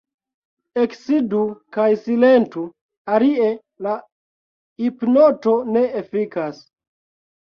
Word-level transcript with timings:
Eksidu 0.83 1.41
kaj 1.77 1.85
silentu, 2.07 2.63
alie 3.17 3.51
la 3.89 3.93
hipnoto 4.85 5.55
ne 5.77 5.85
efikas. 6.05 6.65